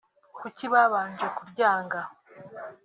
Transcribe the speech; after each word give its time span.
kuki 0.37 0.65
babanje 0.73 1.27
kuryanga 1.37 1.99